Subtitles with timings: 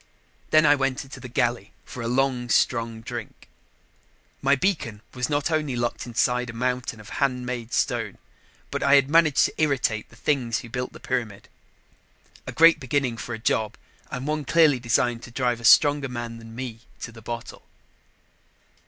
[0.49, 3.47] Then I went to the galley for a long, strong drink.
[4.41, 8.17] My beacon was not only locked inside a mountain of handmade stone,
[8.71, 11.49] but I had managed to irritate the things who had built the pyramid.
[12.47, 13.77] A great beginning for a job
[14.09, 17.67] and one clearly designed to drive a stronger man than me to the bottle.